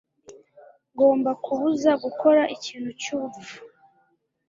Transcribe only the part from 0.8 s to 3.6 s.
Ngomba kubuza gukora ikintu cyubupfu.